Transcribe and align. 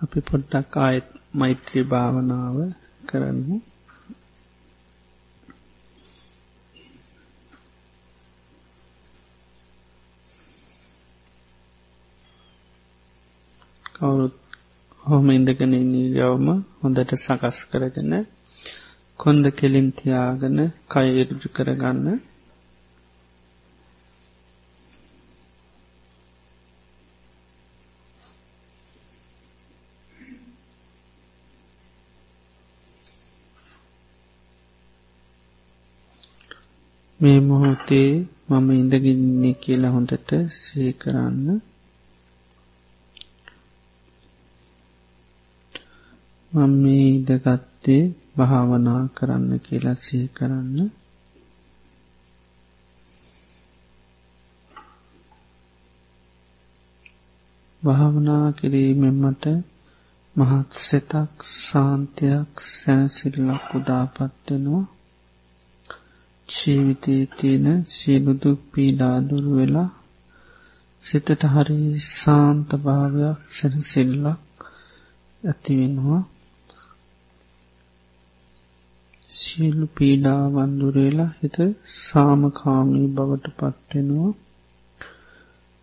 අපි 0.00 0.18
පොඩ්ඩක් 0.20 0.74
ආයත් 0.76 1.06
මෛත්‍රී 1.34 1.84
භාවනාව 1.84 2.56
කරන්න. 3.06 3.50
කවුරුත් 13.94 14.36
හොම 15.04 15.26
ඉඳගෙන 15.30 15.72
ඉනිරවම 15.74 16.46
හොඳට 16.80 17.12
සකස් 17.16 17.58
කරගෙන 17.70 18.12
කොන්ද 19.20 19.44
කෙලින් 19.52 19.88
තියාගෙන 19.92 20.58
කයරුජු 20.88 21.48
කරගන්න. 21.52 22.06
මේ 37.20 37.40
මොහොතේ 37.40 38.10
මම 38.48 38.68
ඉඳගින්නේ 38.72 39.54
කියලා 39.54 39.90
හොඳට 39.90 40.30
සීකරන්න 40.56 41.46
මම 46.52 46.72
මේ 46.76 47.06
ඉදගත්තේ 47.08 48.02
භාවනා 48.36 49.02
කරන්න 49.14 49.52
කියලා 49.58 49.98
සිහි 50.00 50.28
කරන්න. 50.28 50.78
භාවනා 57.82 58.46
කිරීමෙන්මට 58.52 59.44
මහත් 60.36 60.70
සෙතක් 60.82 61.34
සාන්තියක් 61.60 62.52
සැනසිල්ලක් 62.72 63.66
උදාපත්වෙනවා 63.74 64.86
ජීවිතයේ 66.50 67.24
තියෙන 67.32 67.78
සියලුදුක් 67.88 68.58
පීඩාදුරු 68.72 69.50
වෙලා 69.56 69.90
සිතට 71.04 71.42
හරි 71.46 71.80
සාන්ත 72.12 72.70
භාවයක් 72.80 73.38
සැනසිල්ලක් 73.50 74.40
ඇතිවෙනවා 75.42 76.22
සියලු 79.30 79.86
පීඩාවන්දුරේලා 79.94 81.32
හිත 81.36 81.56
සාමකාමී 81.98 83.08
බවට 83.10 83.46
පත්වෙනවා 83.58 84.32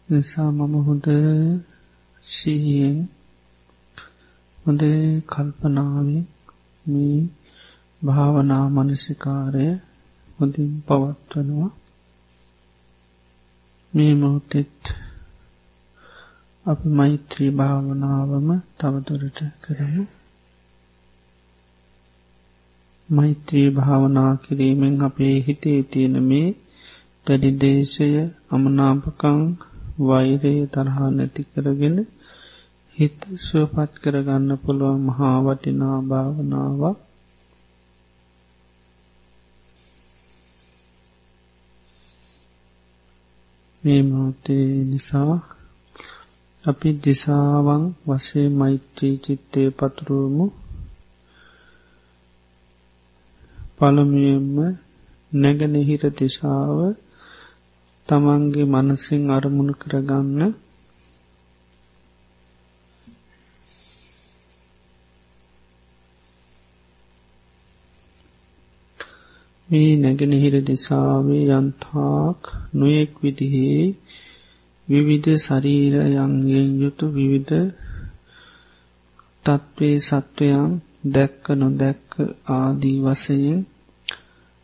නිසා 0.10 0.52
මම 0.52 0.74
හොඳ 0.84 1.08
සිහියෙන් 2.26 2.98
හොඳ 4.58 4.84
කල්පනාවෙන් 5.28 6.26
මේ 6.86 7.20
භාවනා 8.02 8.66
මනසිකාරය 8.70 9.68
හොඳින් 10.40 10.72
පවත්වනවා. 10.88 11.72
මේ 13.94 14.14
මොහොතෙත් 14.16 14.82
අපි 16.66 16.88
මෛත්‍රී 16.92 17.52
භාවනාවම 17.52 18.50
තවදුරට 18.78 19.40
කරමු. 19.62 20.04
මෛත්‍රී 23.10 23.70
භාවනා 23.72 24.32
කිරීමෙන් 24.38 24.96
අපේ 25.02 25.36
හිතේ 25.40 25.80
තියෙන 25.86 26.18
මේ 26.24 26.48
දැඩිදේශය 27.28 28.10
අමනාපකං 28.52 29.42
වෛරයේ 30.02 30.68
තරහා 30.68 31.10
නැති 31.12 31.44
කරගෙන 31.46 31.98
හිත 32.98 33.20
සුවපත් 33.40 33.92
කරගන්න 34.04 34.52
පුළුවන් 34.58 35.02
මහා 35.02 35.36
වටිනා 35.42 35.98
භාවනාවක්. 36.04 37.07
මේ 43.84 44.02
මොහොතේ 44.02 44.68
නිසා 44.84 45.36
අපි 46.64 46.90
දිසාවන් 47.04 47.84
වසේ 48.08 48.48
මෛත්‍රී 48.50 49.16
චිත්තය 49.18 49.62
පතුරුවමු. 49.70 50.46
පළමියෙන්ම 53.78 54.56
නැගනහිර 55.32 56.04
දිශාව 56.12 56.78
තමන්ගේ 58.08 58.66
මනසින් 58.66 59.24
අරමුණු 59.30 59.74
කරගන්න 59.74 60.42
මේ 69.70 69.92
නැගෙනහිර 69.96 70.56
දිසාවේ 70.64 71.46
යන්තාක් 71.52 72.42
නොයෙක් 72.74 73.12
විදිහේ 73.22 73.84
විවිධ 74.88 75.30
ශරීරයන්ගෙන් 75.38 76.70
යුතු 76.82 77.06
විවිධ 77.08 77.54
තත්ත්වේ 79.46 79.98
සත්වයන් 80.00 80.72
දැක්ක 81.08 81.44
නොදැක්ක 81.56 82.12
ආදී 82.52 82.98
වසයෙන් 83.02 83.60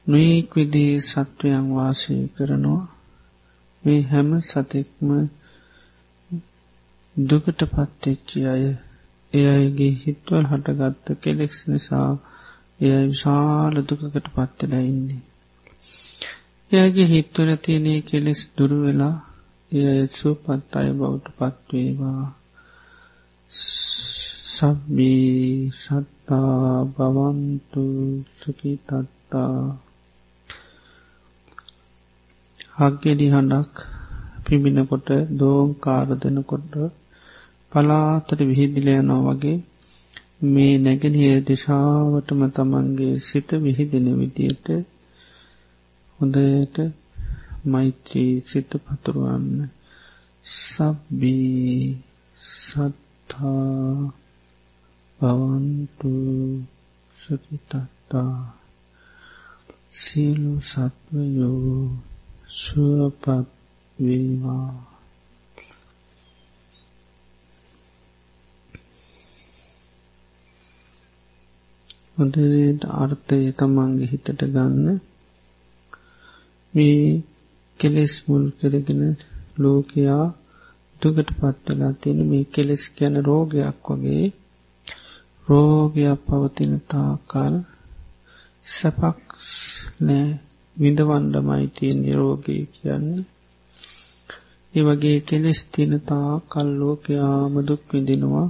නොයෙක් 0.07 0.49
විදිේ 0.53 0.97
සත්වයන් 1.01 1.65
වාසය 1.69 2.15
කරනවා. 2.35 2.83
මේ 3.83 4.01
හැම 4.01 4.29
සතෙක්ම 4.41 5.07
දුකට 7.15 7.59
පත්තෙච්චි 7.65 8.39
අය 8.45 8.63
එය 9.33 9.45
අයගේ 9.47 9.93
හිත්වල් 10.01 10.45
හටගත්ත 10.45 11.07
කෙලෙක්ස් 11.21 11.59
නිසා 11.67 12.11
එය 12.83 13.03
විශාල 13.03 13.75
දුකකට 13.81 14.27
පත්වෙලා 14.29 14.83
ඉන්නේ. 14.83 15.21
එයාගේ 16.71 17.07
හිත්වල 17.07 17.49
තියනේ 17.57 17.99
කෙලෙස් 18.01 18.41
දුරුවෙලා 18.55 19.15
එය 19.71 20.01
සුපත් 20.11 20.71
අය 20.73 20.89
බවට 20.91 21.27
පත්වේවා 21.37 22.25
සබ්බී 24.53 25.71
සත්තා 25.75 26.85
බවන්තු 26.89 27.83
සුකිතත්තා 28.37 29.55
හක්ගෙඩි 32.75 33.27
හඬක් 33.27 33.73
පිබිනකොට 34.43 35.09
දෝම් 35.35 35.69
කාරදනකොට 35.77 36.73
පලාතට 37.71 38.39
විහිදිලයනෝ 38.41 39.21
වගේ 39.25 39.57
මේ 40.43 40.75
නැගෙනහිර 40.77 41.37
දිශාවටම 41.41 42.41
තමන්ගේ 42.49 43.15
සිත 43.19 43.49
විහිදෙන 43.59 44.07
විදියට 44.13 44.67
හොඳයට 46.19 46.75
මෛත්‍රී 47.65 48.33
සිත 48.45 48.71
පතුරුවන්න. 48.83 49.69
සබ්බී 50.45 51.97
සත්තා 52.37 54.11
භවන්තු 55.19 56.11
සුකිතත්තා 57.15 58.35
සියලු 59.93 60.53
සත්වයෝ 60.61 61.77
සුවපත් 62.53 63.47
වේවා. 63.97 64.92
හොඳට 72.17 72.83
අර්ථය 72.95 73.39
තමන්ගේ 73.51 74.11
හිතට 74.11 74.29
ගන්න. 74.45 74.87
මේ 76.73 77.03
කෙලෙස් 77.79 78.13
මුල් 78.27 78.45
කරගෙන 78.51 79.03
ලෝකයා 79.57 80.25
දුකට 81.01 81.29
පත්වලා 81.39 81.93
තියෙන 81.93 82.19
මේ 82.29 82.45
කෙලෙස් 82.45 82.83
ගැන 82.97 83.15
රෝගයක් 83.23 83.85
වගේ. 83.87 84.25
රෝගයක් 85.47 86.19
පවතින 86.27 86.73
තාකල් 86.89 87.55
සැපක් 88.65 89.21
නෑ. 89.99 90.27
විඳවන්ඩමයි 90.77 91.65
තියෙන් 91.67 91.99
නිරෝගී 92.01 92.63
කියන්නේ. 92.73 93.25
ඒ 94.73 94.83
වගේ 94.83 95.19
කෙලෙස් 95.19 95.59
තින 95.65 95.93
තා 95.99 96.31
කල්ලෝකයාම 96.49 97.53
දුක් 97.67 97.81
විඳිනවා. 97.91 98.47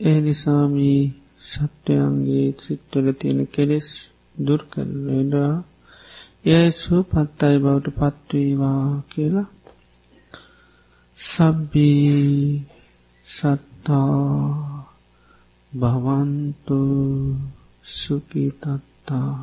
ඒ 0.00 0.18
නිසාමී 0.20 1.02
සත්වයන්ගේ 1.42 2.48
සිත්වල 2.58 3.06
තියෙන 3.12 3.40
කෙලෙස් 3.46 3.88
දුර් 4.36 4.62
කරලඩා 4.70 5.54
එය 6.46 6.68
සුපත්තයි 6.72 7.56
බවට 7.58 7.96
පත්වීවා 7.98 8.84
කියලා 9.08 9.48
සබ්බී 11.18 12.64
සත්තා 13.26 14.84
භවන්තු 15.72 16.80
සුකිතත්තා 17.84 19.34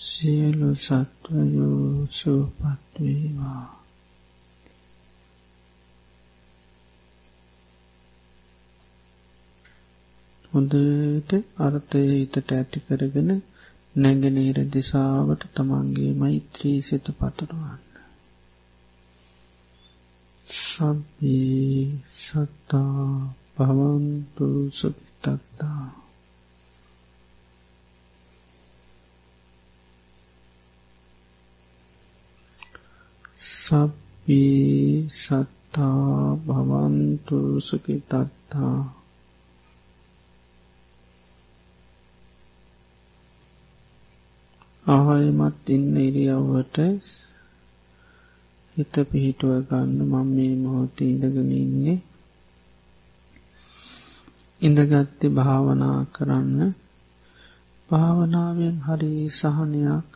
සියලු 0.00 0.70
සත්වයෝ 0.76 2.06
සුපත්වීවා 2.10 3.77
හොඳට 10.60 11.32
අර්ථය 11.58 12.00
හිතට 12.10 12.50
ඇති 12.50 12.78
කරගෙන 12.80 13.30
නැගනීර 13.94 14.58
දිසාවට 14.68 15.42
තමන්ගේ 15.54 16.12
මෛත්‍රී 16.14 16.78
සිත 16.82 17.06
පතුරුවන්න. 17.16 17.84
සබ්බී 20.48 22.00
සත්තා 22.16 23.06
පවන්තු 23.54 24.48
සුපිතත්තා 24.70 25.84
සබ්බී 33.38 35.08
සත්තා 35.14 36.36
භවන්තු 36.38 37.38
සුකිතත්තා 37.60 38.97
ආහයමත් 44.88 45.66
ඉන්න 45.68 45.96
ඉරියව්වට 45.98 46.76
හිත 48.76 48.94
පිහිටුව 49.08 49.52
ගන්න 49.68 49.98
මම 50.02 50.28
මේ 50.28 50.54
මොහොත 50.56 50.98
ඉඳගෙන 51.02 51.50
ඉන්නේ. 51.54 51.98
ඉඳගත්ති 54.60 55.26
භාවනා 55.30 56.00
කරන්න. 56.14 56.60
භාවනාවෙන් 57.90 58.76
හරි 58.80 59.12
සහනයක් 59.30 60.08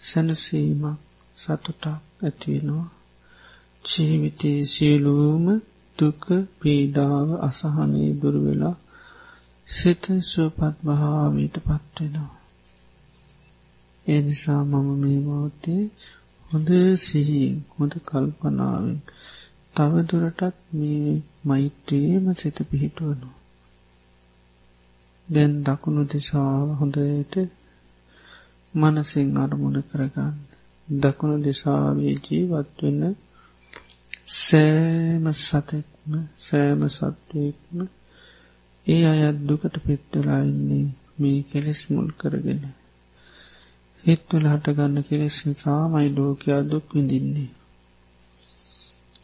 සැනසීමක් 0.00 0.98
සතුටක් 1.38 1.84
ඇතිවෙනවා 2.22 2.88
ජීවිතයේ 3.84 4.60
සියලූම 4.66 5.44
දුක 5.98 6.22
පීඩාව 6.58 7.28
අසහනී 7.40 8.10
දුරවෙලා 8.20 8.76
සිත 9.68 10.04
සුවපත් 10.22 10.76
භාවීට 10.84 11.56
පත්වෙනවා. 11.58 12.35
එනිසා 14.06 14.62
මම 14.64 14.88
මේ 14.96 15.20
මෝතේ 15.20 15.82
හොඳ 16.50 16.68
සිහියෙන් 16.98 17.56
හොඳ 17.74 17.92
කල්පනාවෙන් 18.04 18.98
තවදුරටත් 19.74 20.58
මේ 20.72 21.22
මෛත්‍රියම 21.44 22.26
සිත 22.34 22.58
පිහිටුවනු. 22.70 23.28
දැන් 25.28 25.52
දකුණු 25.62 26.02
දිසාව 26.04 26.68
හොඳයට 26.80 27.34
මනසිං 28.74 29.28
අරමුණ 29.36 29.78
කරගන්න. 29.82 30.34
දකුණු 30.88 31.36
දිසාවේ 31.42 32.14
ජීවත් 32.20 32.78
වෙන්න 32.78 33.02
සෑම 34.38 35.24
සතෙක්ම 35.38 36.12
සෑම 36.40 36.80
සත්වයෙක්ම 36.88 37.78
ඒ 38.86 39.02
අයත් 39.04 39.38
දුකට 39.48 39.76
පෙත්වෙලා 39.84 40.42
ඉන්නේ 40.44 40.86
මේ 41.18 41.38
කෙලෙස් 41.42 41.80
මුල් 41.90 42.08
කරගෙන. 42.12 42.62
හිත්වල 44.06 44.44
හටගන්න 44.46 45.06
කෙලෙස් 45.08 45.36
නිසාමයි 45.46 46.08
ලෝකයා 46.08 46.62
දුක් 46.62 46.86
විඳින්නේ. 46.94 47.50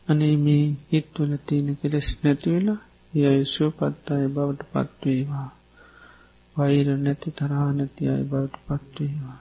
අනේ 0.08 0.36
මේ 0.36 0.64
හිත්වල 0.92 1.32
තියෙන 1.46 1.68
කෙලෙස් 1.76 2.08
නැතිවෙලා 2.22 2.80
යයිශෝ 3.12 3.70
පත් 3.70 4.06
අය 4.10 4.26
බවට 4.28 4.70
පත්වේවා. 4.72 5.48
වෛර 6.56 6.86
නැති 6.96 7.30
තරහා 7.30 7.70
නැති 7.72 8.02
අයි 8.08 8.24
බවට 8.24 8.56
පත්වේවා. 8.66 9.40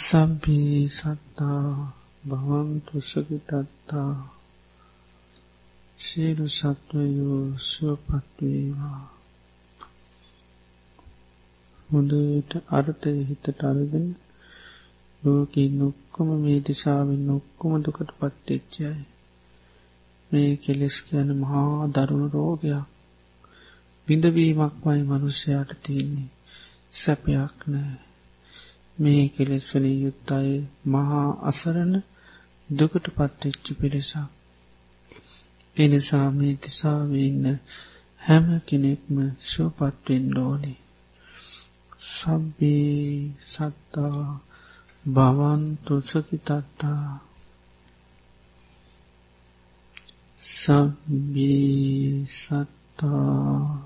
සබ්බී 0.00 0.88
සත්තා 0.88 1.64
භවන්තු 2.28 2.94
සුගිතත්තා 3.00 4.12
සියලු 5.98 6.46
සත්වයෝ 6.48 7.42
සුවපත්වේවා 7.60 9.21
හොඳට 11.92 12.52
අර්ථය 12.70 13.12
හිතට 13.28 13.60
අරගෙන 13.62 14.06
ලෝකී 15.22 15.68
නොක්කොම 15.74 16.28
මේ 16.38 16.60
දිසාවෙන් 16.62 17.22
නොක්කොම 17.26 17.72
දුකට 17.80 18.10
පත්තෙච්චයි 18.18 18.92
මේ 20.30 20.52
කෙලෙස් 20.56 20.96
කියන 21.00 21.28
මහා 21.38 21.90
දරුණු 21.94 22.26
රෝගයක් 22.28 22.86
විඳවීමක් 24.06 24.74
වයි 24.82 25.02
මනුෂ්‍යයාට 25.04 25.72
තියන්නේ 25.82 26.32
සැපයක් 26.92 27.58
නෑ 27.66 27.94
මේ 28.98 29.28
කෙලෙස්වලින් 29.28 29.98
යුත්තය 30.02 30.48
මහා 30.86 31.28
අසරණ 31.42 31.94
දුකට 32.68 33.06
පත්වෙච්චි 33.08 33.72
පිරිසක්. 33.74 34.16
එනිසා 35.76 36.28
මේ 36.30 36.54
තිසාවඉන්න 36.56 37.46
හැම 38.20 38.46
කෙනෙක්ම 38.60 39.16
සුවපත්වෙන් 39.42 40.24
ලෝනේ. 40.34 40.81
සබ්බේ 42.02 43.30
සත්තා 43.44 44.40
භවන්තු 45.04 45.94
සකිතත්තා 46.02 47.06
සබ්බේ 50.42 52.26
සත්තා 52.28 53.82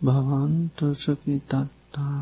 භවන්තු 0.00 0.86
සකිතත්තා 0.94 2.20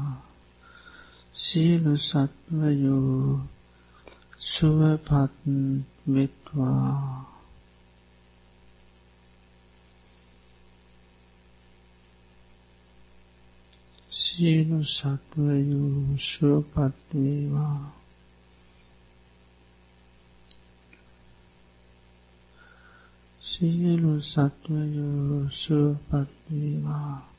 සියලු 1.34 1.94
සත්වයෝ 1.98 3.40
සුවපත් 4.40 5.34
වෙත්වා 6.08 7.31
සියලු 14.12 14.84
සත්වයෝ 14.86 16.16
සුවපත් 16.20 17.08
වේවා 17.14 17.80
සියලු 23.42 24.20
සත්වයෝ 24.22 25.40
සුවපත් 25.52 26.30
වේවා 26.50 27.31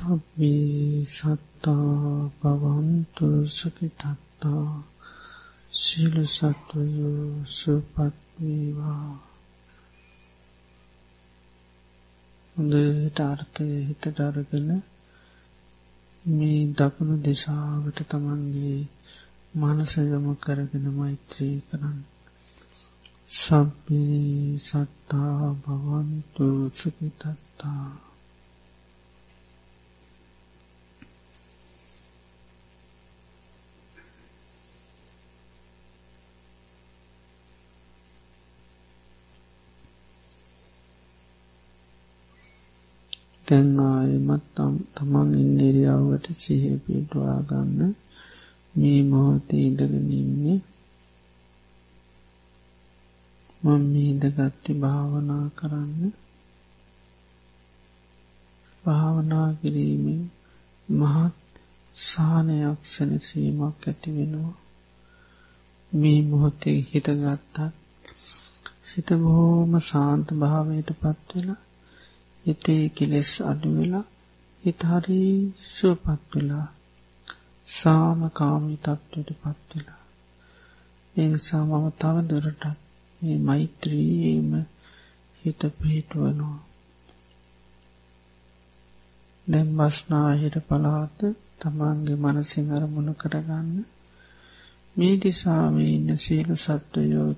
සබ්බී 0.00 1.04
සත්තා 1.06 2.30
පවන්තු 2.38 3.26
සකිතත්තා 3.48 4.68
සියල 5.72 6.16
සත්වයෝ 6.26 7.44
සුපත්වේවා 7.48 9.08
හොඳට 12.56 13.18
අර්ථය 13.22 13.68
හිත 13.86 14.04
ඩරගෙන 14.08 14.70
මේ 16.24 16.62
දකුණු 16.72 17.14
දෙසාාවට 17.18 17.98
තමන්ගේ 18.08 18.80
මනසයම 19.54 20.26
කරගෙන 20.38 20.86
මෛත්‍රී 20.92 21.56
කරන්න. 21.68 21.98
සබ්බී 23.36 24.60
සත්තා 24.60 25.40
භවන්තු 25.62 26.46
සුකිතත්තා 26.74 28.09
දැන් 43.50 43.78
ආයමත් 43.82 44.58
තමන් 44.94 45.30
ඉන්දිරියාවට 45.34 46.26
සිහපිටවා 46.38 47.38
ගන්න. 47.42 47.94
මේ 48.74 49.00
මොහොතේ 49.02 49.62
ඉදගෙනන්නේ 49.66 50.58
මං 53.62 53.82
මීදගත්ති 53.88 54.72
භාවනා 54.76 55.46
කරන්න. 55.56 56.12
භාවනා 58.84 59.48
කිරීමෙන් 59.54 60.22
මහත් 60.88 61.36
සානයක් 61.96 62.80
සැනසීමක් 62.84 63.82
ඇතිවෙනවා 63.84 64.58
මේ 65.92 66.20
මොහොතේ 66.22 66.78
හිතගත්තත් 66.84 67.56
සිත 68.86 69.08
බොහෝම 69.18 69.72
සාන්ත 69.82 70.28
භාවයට 70.36 70.90
පත්වෙලා 70.98 71.60
හිතේ 72.50 72.84
කෙලෙස් 72.90 73.30
අඩු 73.42 73.68
වෙලා 73.76 74.06
හිත 74.62 74.80
හරි 74.84 75.22
සුවපත් 75.68 76.22
වෙලා 76.32 76.68
සාමකාමී 77.68 78.78
තත්ත්වයටපත් 78.78 79.68
වෙලා 79.70 80.00
ඒ 81.14 81.28
නිසා 81.28 81.64
මම 81.64 81.86
තව 81.92 82.16
දුරටත් 82.28 82.64
මේ 83.20 83.38
මෛත්‍රියේම 83.38 84.50
හිත 85.42 85.60
පිහිටවනවා. 85.78 86.58
දැන් 89.46 89.68
මස්නාහිර 89.68 90.56
පළාත 90.60 91.18
තමන්ගේ 91.60 92.16
මනසින් 92.16 92.68
අරමුණු 92.72 93.14
කරගන්න. 93.14 93.70
මේ 94.96 95.14
දිසාවේ 95.16 95.90
ඉන්න 95.90 96.10
සියලු 96.18 96.54
සත්වයෝ 96.56 97.30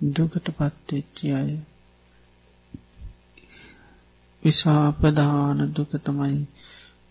දුකටපත් 0.00 0.88
වෙච්ච 0.88 1.16
අය 1.32 1.50
විශාපදාන 4.42 5.58
දුක 5.74 5.92
තමයි 6.04 6.40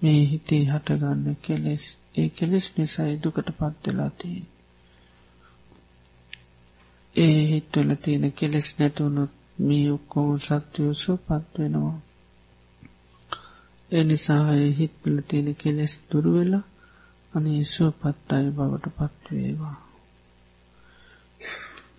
මේ 0.01 0.21
හිතේ 0.25 0.63
හටගන්න 0.65 1.35
කෙලෙස් 1.41 1.85
ඒ 2.15 2.29
කෙලෙස් 2.29 2.65
නිසයි 2.77 3.13
දුකට 3.23 3.49
පත්වෙලා 3.51 4.11
තියෙන්. 4.11 4.45
ඒ 7.15 7.39
හිත්වල 7.47 7.89
තියෙන 7.95 8.25
කෙලෙස් 8.31 8.67
නැතුුණුත් 8.79 9.33
මේ 9.59 9.91
ඔක්කෝම 9.91 10.31
සත්‍යයෝසු 10.39 11.11
පත්වෙනවා. 11.17 11.97
එනිසා 13.91 14.45
හිත්වල 14.77 15.17
තියෙන 15.27 15.49
කෙලෙස් 15.55 15.93
දුරුවෙලා 16.09 16.65
අනේ 17.33 17.63
සුවපත් 17.63 18.29
අය 18.31 18.47
බවට 18.51 18.85
පත්වේවා. 18.97 19.77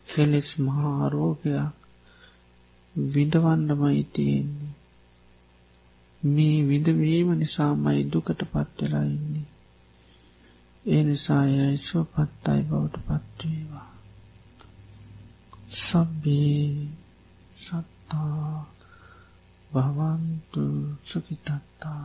කෙලෙස් 0.09 0.49
මහාරෝගයක් 0.59 1.75
විඳවන්නමයි 2.95 4.05
තියෙන්නේ. 4.13 4.75
මේ 6.23 6.59
විඳවීම 6.63 7.29
නිසාමයි 7.35 8.03
දුකට 8.05 8.41
පත්වෙලා 8.45 9.07
ඉන්නේ. 9.07 9.47
ඒ 10.85 11.03
නිසා 11.05 11.45
යයිසෝ 11.47 12.05
පත්තයි 12.07 12.63
බවට 12.63 12.97
පත්වේවා. 13.07 13.91
සබ්බේ 15.79 16.89
සත්තා 17.57 18.67
භවන්තු 19.71 20.65
සුකිතත්තා 21.05 22.05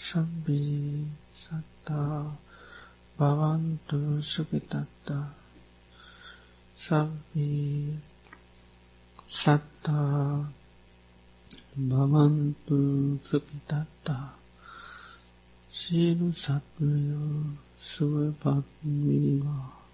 සබ්බේ 0.00 1.04
සත්තා 1.34 2.20
භවන්තු 3.16 3.98
සුකිතත්තා 4.24 5.26
සබ්බේ 6.78 7.98
සත්තා 9.30 10.52
භවන්තු 11.76 12.76
සුපිතත්තා. 13.22 14.28
සියලු 15.72 16.28
සත්වයෝ 16.34 17.40
සුවපත් 17.80 18.68
මිනිවා 18.82 19.86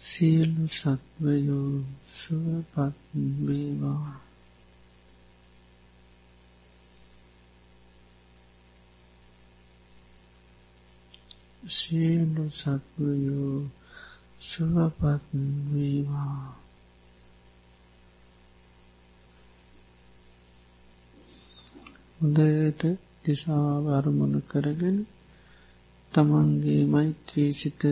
සියලු 0.00 0.64
සත්වයෝ 0.70 1.84
සුවපත් 2.14 2.96
වේවා 3.38 4.14
සියලු 11.68 12.44
සත්වයෝ 12.52 13.58
සුවපත් 14.40 15.24
වේවා. 15.70 16.56
හොඳට 22.18 22.82
දිසාව 23.24 23.84
අරමුණු 23.88 24.40
කරගෙන 24.42 24.98
තමන්ගේ 26.12 26.82
මෛත්‍රී 26.86 27.50
සිත 27.52 27.82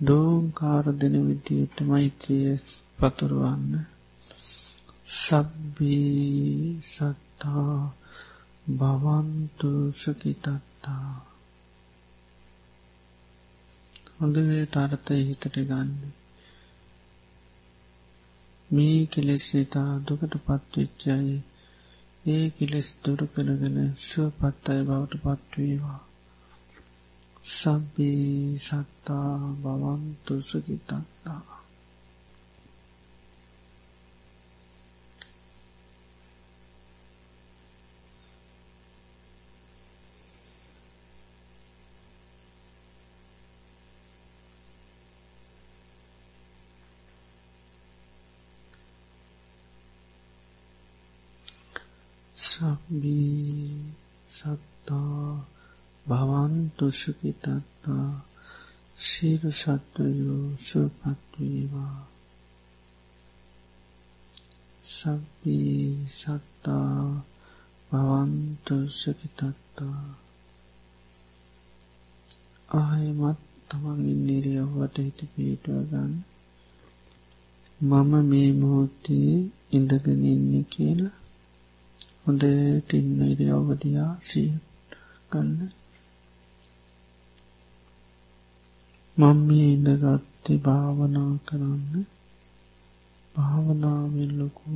දෝංකාර 0.00 0.86
දෙන 0.94 1.14
විදියට 1.26 1.76
මෛත්‍රිය 1.82 2.50
පතුරවන්න. 2.98 3.72
සබ්බී 5.16 6.82
සත්තා 6.84 7.74
භවන්තු 8.70 9.70
සකිතත්තා 9.92 11.27
හොඳට 14.18 14.76
අර්ථය 14.76 15.18
හිතට 15.20 15.44
ගන්න. 15.52 15.90
මේ 18.70 19.00
කෙලෙස් 19.06 19.46
ඉතා 19.54 19.92
දුකට 20.06 20.34
පත්වෙච්චයි 20.40 21.36
ඒ 22.24 22.44
කෙලෙස් 22.50 22.88
දුර 23.04 23.20
කරගෙන 23.26 23.78
සුවපත් 24.00 24.64
අය 24.68 24.80
බවට 24.82 25.22
පත්වේවා. 25.24 26.00
සබ්බේ 27.50 28.58
සත්තා 28.58 29.32
බවන්තු 29.62 30.34
සුඛිතත්තා 30.42 31.57
දොෂකි 56.78 57.30
තත්තා 57.34 58.10
සීරු 58.98 59.50
සත්වයෝ 59.52 60.44
සුවපත්වේවා 60.60 61.98
සබ්බී 64.88 66.06
සත්තා 66.12 67.02
භවන්තු 67.90 68.76
සුඛිතත්තා 68.92 70.00
ආයමත් 72.68 73.40
තමන්ගේ 73.68 74.18
නිරියවට 74.18 74.96
හිත 74.98 75.20
පිටව 75.32 75.76
ගන්න 75.84 76.12
මම 77.80 78.12
මේ 78.26 78.50
මොහොතේ 78.54 79.32
ඉඳගෙන 79.72 80.22
ඉන්නේ 80.26 80.64
කියලා 80.70 81.16
හොඳට 82.22 82.92
ඉන්න 82.94 83.20
ඉරියව්ව 83.24 83.68
දිහා 83.80 84.12
සිහිය 84.22 84.56
ගන්න. 85.30 85.77
මම 89.18 89.38
මේ 89.46 89.68
ඉඳගත්තේ 89.72 90.58
භාවනා 90.58 91.32
කරන්න. 91.46 92.04
භාවනාවෙන් 93.34 94.30
ලොකු 94.38 94.70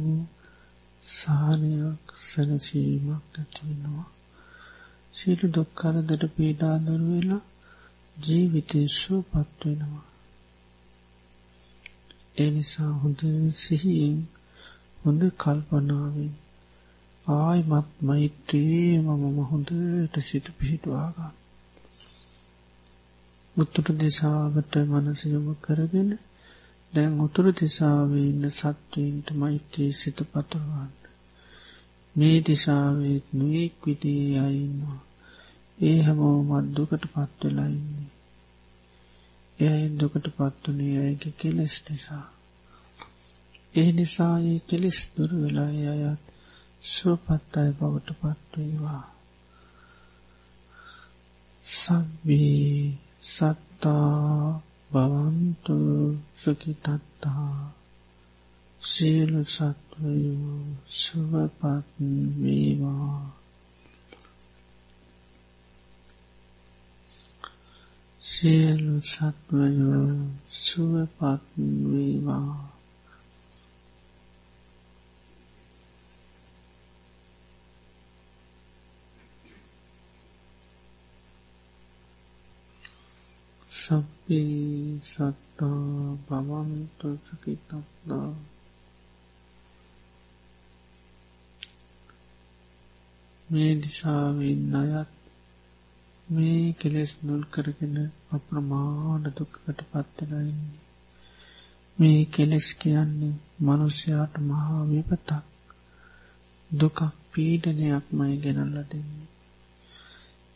සානයක් 1.05 2.05
සැනසීමක් 2.27 3.33
ඇතිවෙනවා 3.35 4.09
සියලු 5.15 5.47
දුක් 5.49 5.71
කරදර 5.75 6.23
පීඩා 6.35 6.77
දුරු 6.79 7.07
වෙලා 7.11 7.49
ජීවිතේ 8.17 8.87
සුවපත් 8.91 9.61
වෙනවා. 9.63 10.07
ඒ 12.37 12.51
නිසා 12.51 12.93
හොඳ 12.93 13.21
සිහියෙන් 13.57 14.19
හොඳ 14.99 15.23
කල්පනාවෙන් 15.39 16.33
ආයිමත් 17.27 17.91
මෛත්‍රී 18.01 18.91
මම 18.99 19.39
හොඳට 19.45 20.15
සිත 20.21 20.47
පිහිටුවා 20.59 21.09
ගන්න. 21.11 21.42
උතුරු 23.57 23.93
දිසාවට 23.95 24.73
මනස 24.83 25.21
යොමු 25.25 25.55
කරගෙන 25.55 26.11
දැන් 26.93 27.21
උතුරු 27.21 27.51
දිසාවේ 27.53 28.27
ඉන්න 28.29 28.45
සත්වයන්ට 28.51 29.29
මෛත්‍රී 29.33 29.93
සිත 29.93 30.19
පතුරවන්න. 30.23 30.93
මේ 32.17 32.39
දිසාවෙත් 32.41 33.27
නුවෙක් 33.33 33.75
විදී 33.87 34.39
අයින්නවා. 34.39 35.01
ඒ 35.79 35.99
හැමෝ 36.03 36.39
මත්දුකට 36.43 37.05
පත්වෙලා 37.07 37.69
ඉන්නේ. 37.69 38.11
එයයි 39.59 39.89
දුකට 39.99 40.27
පත්වනේ 40.29 40.97
අයගේ 40.99 41.33
කෙලෙස් 41.33 41.75
නිසා. 41.87 42.27
ඒ 43.75 43.91
නිසා 43.93 44.35
ඒ 44.41 44.59
කෙලෙස් 44.61 44.99
දුර 45.17 45.31
වෙලා 45.43 45.73
අයත් 45.93 46.23
සුවපත් 46.85 47.53
අය 47.57 47.71
බවට 47.71 48.09
පත්වේවා. 48.21 49.05
සබ්බේ 51.67 53.12
සත්තා 53.23 54.61
බවන්තු 54.91 55.77
සුකිතත්තා 56.37 57.73
සියලු 58.83 59.45
සත්වයෝ 59.47 60.59
සුවපත් 60.91 61.89
වේවා. 62.41 63.21
සියලු 68.23 68.95
සත්වයෝ 69.03 70.27
සුවපත් 70.53 71.47
වේවා. 71.87 72.82
සබ්බේ 83.83 85.01
සත්තා 85.05 86.17
භවන්තු 86.27 87.09
සුඛිතත්තා 87.25 88.29
මේ 93.49 93.73
දිසාවෙන් 93.77 94.75
අයත් 94.75 95.13
මේ 96.29 96.65
කෙලෙස් 96.73 97.13
නුල් 97.23 97.43
කරගෙන 97.47 97.97
අප්‍රමාණ 98.33 99.25
දුක්කට 99.37 99.81
පත්වෙනයින්නේ 99.91 100.83
මේ 101.99 102.21
කෙලෙස් 102.27 102.69
කියන්නේ 102.75 103.41
මනුස්්‍යයාට 103.61 104.35
මහා 104.43 104.81
විපතක් 104.85 105.31
දුකක් 106.71 106.99
පීඩනයක් 107.31 108.07
මයි 108.11 108.35
ගෙනල්ල 108.37 108.77
දෙන්නේ. 108.91 109.29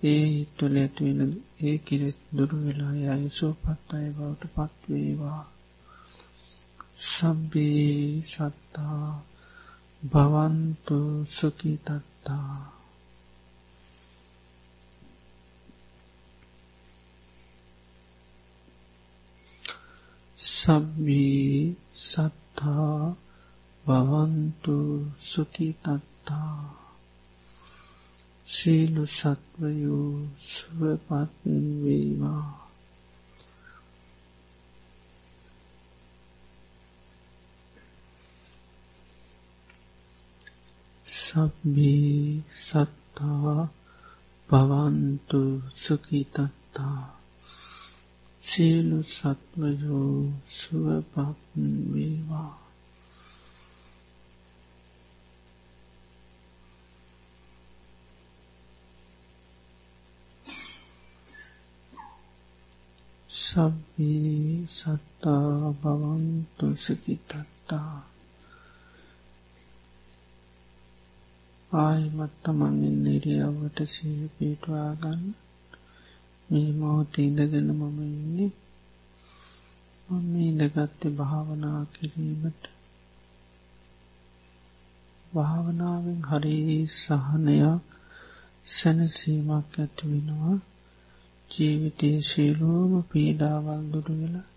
ඒ 0.07 0.25
හිත්වල 0.31 0.75
ඇතිවෙන 0.77 1.33
ඒ 1.61 1.77
කෙලෙස් 1.79 2.17
දුරු 2.37 2.57
වෙලා 2.65 2.95
යයි 2.97 3.29
සෝපත් 3.31 3.89
අය 3.95 4.09
බවට 4.11 4.55
පත්වේවා 4.55 5.43
සබ්බේ 7.07 8.23
සත්තා 8.23 9.07
භවන්තු 10.03 10.99
සුකිතත්තා 11.29 12.55
සබ්බී 20.39 21.77
සත්තා 21.95 23.15
භවන්තු 23.85 24.77
සුකිතත්තා 25.23 26.86
සීලු 28.47 29.07
සත්වයෝ 29.09 30.13
සුවපත් 30.45 31.33
වේවා. 31.83 32.67
සබ්බී 41.07 42.45
සත්තා 42.59 43.69
පවන්තු 44.51 45.41
සුකිතත්තා 45.77 47.01
සියලු 48.43 49.03
සත්වයෝ 49.05 50.33
සුවපත් 50.51 51.41
වේවා. 51.93 52.66
සබ්බී 63.57 64.69
සත්තා 64.69 65.73
භවන්තු 65.81 66.67
සුඛිතත්තා. 66.77 67.95
ආයිමත් 71.71 72.35
තමන්ගෙන් 72.43 72.97
නිරියවට 73.05 73.79
සිය 73.89 74.21
පිටවා 74.35 74.91
ගන්න. 74.95 75.25
මේ 76.49 76.71
මොහොතේ 76.73 77.27
ඉඳගෙන 77.27 77.69
මම 77.71 77.99
ඉන්නේ. 78.07 78.53
මම 80.09 80.33
ඉඳගත්තේ 80.43 81.17
භාවනා 81.17 81.81
කිරීමට. 81.93 82.63
භාවනාවෙන් 85.33 86.21
හරි 86.23 86.57
සහනයක් 86.95 87.85
සැනසීමක් 88.67 89.73
ඇති 89.75 90.05
වෙනවා. 90.11 90.59
ජීවිතයේ 91.51 92.19
ශීලෝම 92.23 92.93
පීඩාවල් 93.05 93.83
දුරුවෙලා 93.93 94.49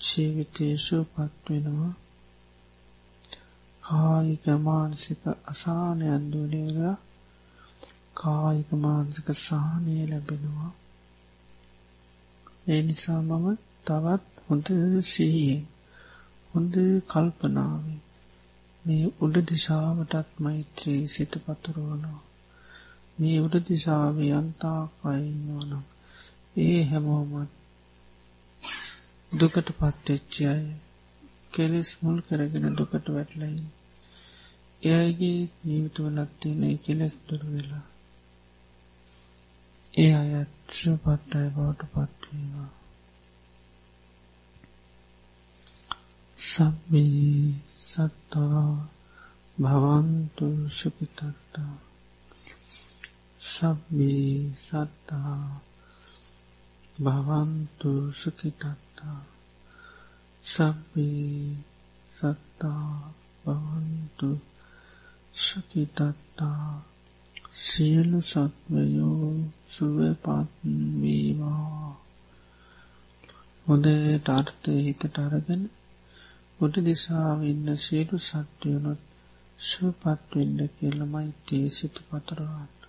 ජීවිතේශු 0.00 0.98
පත්වෙනවා 1.10 1.92
කායික 3.82 4.44
මානසික 4.60 5.22
අසානයන් 5.44 6.24
දුනේලා 6.32 6.96
කායික 8.14 8.70
මානසික 8.78 9.28
සහනය 9.36 9.94
ලැබෙනවා. 10.06 10.72
ඒ 12.66 12.80
නිසා 12.82 13.20
මම 13.20 13.46
තවත් 13.86 14.24
හොඳ 14.46 14.68
සීයෙන් 15.04 15.62
හොඳ 16.50 16.74
කල්පනාවේ 17.08 18.00
මේ 18.84 19.04
උඩ 19.20 19.36
දිශාවටත් 19.48 20.28
මෛත්‍රී 20.38 21.02
සිට 21.06 21.34
පතුරුවනවා. 21.44 22.20
මේ 23.18 23.38
උඩ 23.40 23.54
දිසාාවේ 23.66 24.32
අන්තා 24.32 24.80
කයින්නවනම් 24.98 25.84
ඒ 26.56 26.82
හැමෝමත් 26.84 27.50
දුකට 29.32 29.68
පත්තෙච්චි 29.72 30.42
අය 30.46 30.64
කෙලෙස් 31.52 31.90
මුල් 32.02 32.18
කරගෙන 32.20 32.74
දුකට 32.74 33.06
වැටලයි 33.08 33.62
එයගේ 34.82 35.40
ජීවිතවලත් 35.60 36.30
තියෙන 36.40 36.78
කෙලෙස් 36.78 37.14
දුර 37.26 37.42
වෙලා 37.46 37.86
ඒ 39.94 40.12
අයත් 40.14 40.52
ශ්‍රපත් 40.70 41.30
අය 41.34 41.48
බවට 41.48 41.90
පත්වේවා 41.92 42.70
සබ්බී 46.38 47.54
සත්තා 47.82 48.66
භවන්තු 49.58 50.46
සුපිතත්තා 50.68 51.74
සබ්බී 53.40 54.34
සත්තා 54.58 55.69
භවන්තු 57.00 57.90
සුකිතත්තා 58.12 59.20
සබ්බී 60.44 61.56
සත්තා 62.14 62.90
භවන්තු 63.44 64.28
සුකිතත්තා 65.36 66.64
සියලු 67.60 68.20
සත්වයෝ 68.22 69.30
සුවපත්වීවා 69.68 71.50
හොඳට 73.66 74.28
අර්ථය 74.30 74.74
හිතට 74.80 75.16
අරගෙන 75.18 75.62
උඩ 76.60 76.74
දිසාාව 76.84 77.40
ඉන්න 77.44 77.68
සියලු 77.78 78.16
සත්වයනොත් 78.20 79.00
සුවපත්වෙන්න 79.60 80.58
කියලමයි 80.74 81.30
තේ 81.46 81.66
සිටි 81.72 82.02
පතරවාන්න 82.08 82.79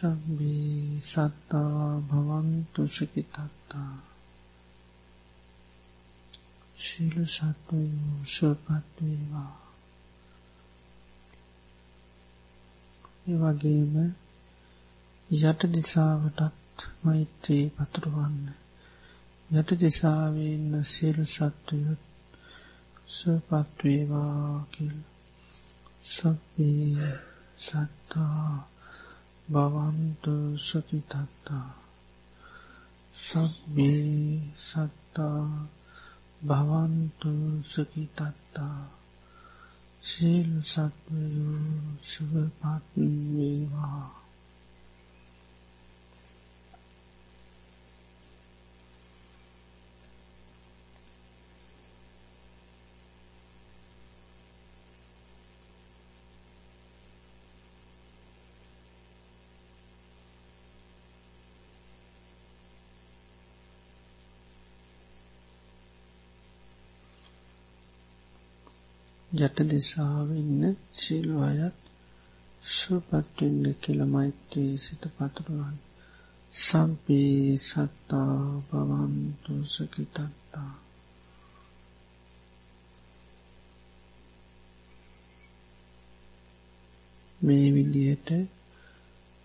සබ්බී 0.00 1.02
සත්තා 1.04 2.00
භවන්තු 2.02 2.82
සුකිතත්තා 2.88 3.94
ශීල 6.78 7.16
සත්වයෝ 7.26 8.14
සුවපත්වේවා 8.26 9.52
එවගේම 13.28 13.94
යට 15.30 15.62
දිසාවටත් 15.70 16.78
මෛත්‍රී 17.02 17.66
පතුරුවන්න. 17.76 18.40
යට 19.50 19.70
දිසාවන්න 19.78 20.72
සියලු 20.86 21.24
සත්වයුත් 21.26 22.02
සුවපත්වේවා 23.08 24.66
කිල් 24.72 24.96
සබ්බී 26.06 27.14
සත්තා 27.58 28.50
භවන්තු 29.50 30.34
සුකිතත්තා 30.58 31.70
සබ්බේ 33.14 34.40
සත්තා 34.60 35.44
භවන්තු 36.40 37.32
සුකිතත්තා 37.64 38.80
සිල් 40.02 40.50
සත්වයෝ 40.62 41.98
සුවපත් 42.02 42.94
වේවා. 43.28 44.19
යට 69.40 69.68
දෙසාාවන්න 69.68 70.76
සිල්ු 70.94 71.42
අයත් 71.42 71.74
සුපත්වෙන්න 72.64 73.74
කියල 73.80 74.06
මෛත්‍රී 74.06 74.78
සිත 74.78 75.02
පතුරුවන් 75.14 75.76
සම්පී 76.52 77.58
සත්තා 77.60 78.62
බවන්තුසකිතත්තා 78.66 80.74
මේ 87.40 87.74
විදියට 87.74 88.28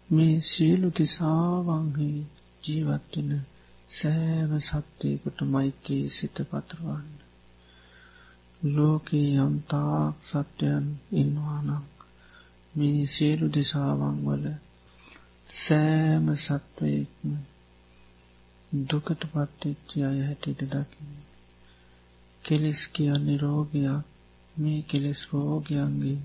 මේ 0.10 0.42
සියලු 0.44 0.92
තිසාවංහි 0.92 2.28
ජීවත්වෙන 2.64 3.42
සෑම 3.90 4.62
සත්‍යයකුට 4.62 5.42
මෛත්‍රී 5.48 6.10
සිත 6.10 6.36
පතුරුවන්න. 6.50 7.25
ලෝකී 8.62 9.30
යම්තාක් 9.38 10.16
සත්‍යයන් 10.24 10.86
ඉන්නවානම් 11.12 11.86
මේ 12.74 13.02
සියලු 13.08 13.48
දිසාවන් 13.54 14.18
වල 14.26 14.46
සෑම 15.50 16.26
සත්වයෙක්ම 16.38 17.30
දුකට 18.72 19.22
පත්තිච්චි 19.32 19.98
අය 20.04 20.20
හැටියට 20.22 20.62
දකින. 20.72 21.12
කෙලෙස් 22.44 22.82
කියන්නේ 22.88 23.38
රෝගයක් 23.38 24.06
මේ 24.56 24.82
කෙලෙස් 24.82 25.22
රෝගයන්ගේ 25.32 26.20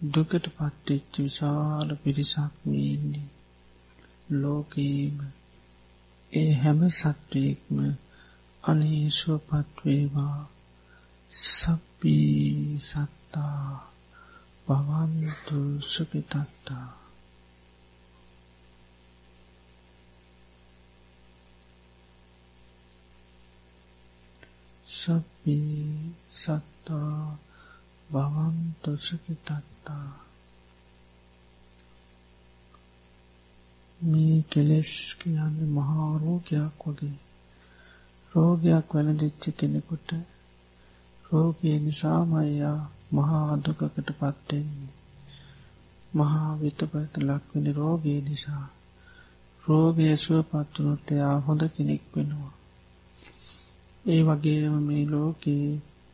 දුකට 0.00 0.44
පත්තිච්ච 0.48 1.12
විශාල 1.18 1.88
පිරිසක් 1.96 2.54
වීන්නේ 2.64 3.28
ලෝකීම 4.32 5.16
ඒ 6.32 6.50
හැම 6.54 6.80
සත්වයෙක්ම 6.90 7.76
අනේශුවපත්වේවා 8.68 10.40
සබ්බී 11.30 12.80
සත්තා. 12.80 13.68
භවන්තු 14.66 15.58
සුපිතත්තා 15.82 16.88
සබ්බී 24.88 26.14
සත්තා. 26.32 27.38
භවන්තු 28.08 28.90
සුපිතත්තා 28.98 30.08
මේ 34.00 34.36
කෙලෙස් 34.50 34.92
කියන්නේ 35.18 35.72
මහාරෝගයක් 35.72 36.84
වගේ. 36.86 37.27
රෝගයක් 38.38 38.88
වැළඳිච්ච 38.88 39.44
කෙනෙකුට 39.56 40.08
රෝගය 41.24 41.70
නිසාමයියා 41.78 42.80
මහා 43.12 43.44
අදුකකට 43.52 44.08
පත්වෙන්නේ 44.12 44.92
මහා 46.12 46.50
විතපත 46.60 47.14
ලක්වෙන 47.18 47.66
රෝගී 47.74 48.20
නිසා 48.20 48.66
රෝගය 49.64 50.06
සුව 50.16 50.38
පත්වනොත්තයා 50.50 51.34
හොඳ 51.40 51.62
කෙනෙක් 51.68 52.02
වෙනවා. 52.14 52.54
ඒ 54.04 54.22
වගේම 54.22 54.76
මේ 54.82 55.04
ලෝකයේ 55.06 55.70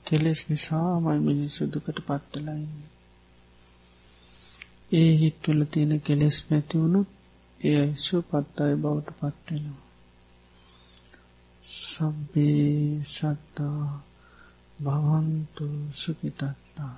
කෙලෙස් 0.06 0.40
නිසාමයි 0.48 1.20
මිනිස්සු 1.20 1.62
දුකට 1.72 1.98
පත්තලයින්නේ 2.00 2.90
ඒ 4.92 5.10
හිත්වල 5.16 5.60
තියෙන 5.64 5.94
කෙලෙස් 6.00 6.36
නැතිවුණු 6.48 7.00
ඒ 7.60 7.80
යිස්සු 7.82 8.16
පත්තයි 8.22 8.74
බවට 8.76 9.18
පත්වෙනවා 9.20 9.83
සබ්බේ 9.83 9.83
සත්තා 13.08 13.88
භවන්තු 14.78 15.66
සුකිතත්තා 15.92 16.96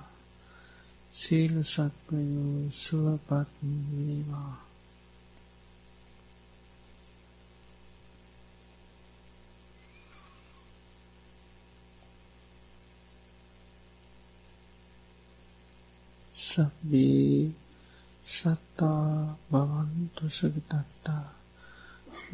සීල 1.15 1.55
සත්වයෝ 1.63 2.69
සුවපත් 2.73 3.51
වේවා 3.89 4.55
සබ්බේ 16.37 17.51
සත්තා 18.25 19.35
භවන්තු 19.51 20.23
සුකිතත්තා 20.29 21.25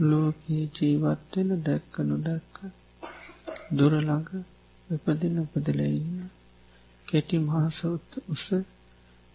ලෝකයේ 0.02 0.70
ජීවත්වෙන 0.76 1.50
දැක්ක 1.64 1.94
නොදැක්ක 2.02 2.56
දුරළඟ 3.72 4.30
උපදින 4.88 5.36
උපදලඉන්න 5.40 6.30
කෙටි 7.08 7.38
මහසොත් 7.40 8.10
උස 8.28 8.46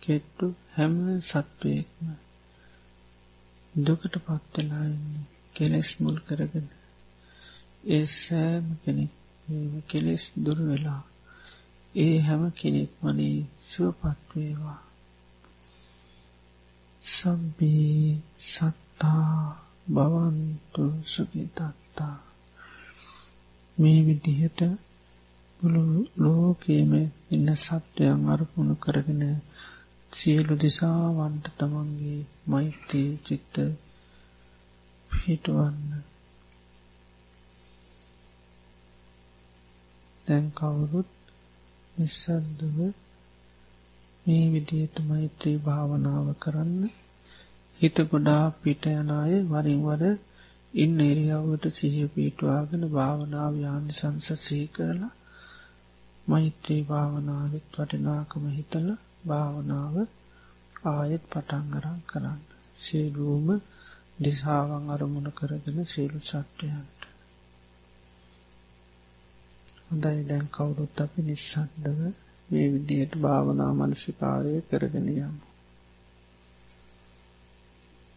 කෙට්ටු 0.02 0.46
හැම 0.74 0.94
සත්වයෙක්ම 1.20 2.06
දුකට 3.74 4.14
පත්වෙලාන්නේ 4.16 5.26
කෙලෙස් 5.54 5.90
මුල් 6.00 6.18
කරගෙන. 6.18 6.68
ඒ 7.84 8.04
සෑම 8.06 8.66
කෙනෙක් 8.82 9.12
කෙලෙස් 9.86 10.24
දුර 10.36 10.58
වෙලා 10.62 11.02
ඒ 11.94 12.16
හැම 12.18 12.42
කෙනෙක් 12.52 12.90
වනේ 13.02 13.46
සුවපත්වේවා 13.66 14.80
සබ්බී 17.02 18.22
සත්තා 18.40 19.67
භවන්තු 19.88 20.84
සුගිතත්තා 21.04 22.16
මේ 23.76 24.00
විදිහට 24.06 24.60
මුළු 25.60 25.82
ලෝකේම 26.16 26.92
ඉන්න 27.30 27.48
සත්‍යයන් 27.56 28.20
අරපුුණු 28.26 28.74
කරගෙන 28.76 29.22
සියලු 30.12 30.54
දිසාවන්ට 30.56 31.46
තමන්ගේ 31.58 32.20
මෛත්‍රී 32.46 33.10
චිත්ත 33.26 33.54
පිහිටුවන්න. 35.10 35.90
දැන් 40.26 40.46
කවුරුත් 40.50 41.10
නිස්සද්දව 41.94 42.78
මේ 44.26 44.46
විදියට 44.52 44.96
මෛත්‍රී 45.08 45.58
භාවනාව 45.58 46.26
කරන්න 46.34 46.82
හිත 47.80 47.96
ගොඩා 48.06 48.44
පිට 48.58 48.82
යනාය 48.92 49.34
වරින්වර 49.46 50.02
ඉන්න 50.74 50.98
එරියාවට 51.02 51.64
සිහිය 51.72 52.08
පීටවාගෙන 52.08 52.84
භාවනාව 52.90 53.54
යානි 53.58 53.92
සංස 53.92 54.28
සී 54.40 54.66
කරලා 54.68 55.12
මෛත්‍රී 56.26 56.82
භාවනාවත් 56.84 57.74
වටිනාකම 57.74 58.44
හිතල 58.50 58.88
භාවනාව 59.24 59.94
ආයෙත් 60.84 61.24
පටංගරන් 61.28 62.00
කරන්න. 62.06 62.40
සේලූම 62.78 63.46
දිසාවන් 64.18 64.84
අරමුණ 64.90 65.28
කරගෙන 65.32 65.78
සීලු 65.86 66.20
සට්ටයන්ට 66.22 67.00
හොඳයි. 69.86 70.20
දැන් 70.24 70.46
කවුරුත් 70.50 71.00
අපි 71.00 71.20
නිස්සන්දව 71.22 72.00
මේ 72.48 72.66
විදියට 72.72 73.12
භාවනා 73.18 73.72
මනසිකාරය 73.74 74.52
කරගෙන 74.68 75.08
යමු. 75.16 75.47